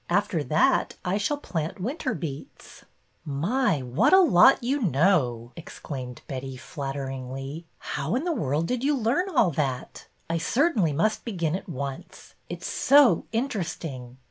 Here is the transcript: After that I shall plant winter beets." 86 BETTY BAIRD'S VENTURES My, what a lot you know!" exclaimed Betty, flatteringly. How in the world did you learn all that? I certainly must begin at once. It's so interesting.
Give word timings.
After 0.09 0.43
that 0.43 0.95
I 1.05 1.19
shall 1.19 1.37
plant 1.37 1.79
winter 1.79 2.15
beets." 2.15 2.81
86 2.81 2.81
BETTY 2.81 2.91
BAIRD'S 3.23 3.25
VENTURES 3.25 3.49
My, 3.51 3.81
what 3.83 4.13
a 4.13 4.19
lot 4.19 4.63
you 4.63 4.81
know!" 4.81 5.51
exclaimed 5.55 6.21
Betty, 6.25 6.57
flatteringly. 6.57 7.65
How 7.77 8.15
in 8.15 8.23
the 8.23 8.33
world 8.33 8.65
did 8.65 8.83
you 8.83 8.97
learn 8.97 9.29
all 9.29 9.51
that? 9.51 10.07
I 10.27 10.39
certainly 10.39 10.91
must 10.91 11.23
begin 11.23 11.55
at 11.55 11.69
once. 11.69 12.33
It's 12.49 12.65
so 12.65 13.25
interesting. 13.31 14.17